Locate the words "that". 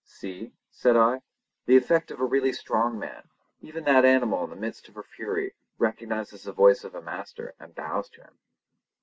3.83-4.03